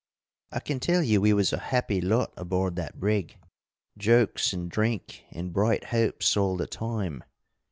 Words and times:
"I 0.51 0.59
can 0.59 0.79
tell 0.79 1.03
you 1.03 1.21
we 1.21 1.31
was 1.31 1.53
a 1.53 1.59
happy 1.59 2.01
lot 2.01 2.33
aboard 2.35 2.75
that 2.77 2.99
brig, 2.99 3.37
jokes 3.95 4.51
and 4.51 4.67
drink 4.67 5.21
and 5.29 5.53
bright 5.53 5.83
hopes 5.93 6.35
all 6.35 6.57
the 6.57 6.65
time. 6.65 7.23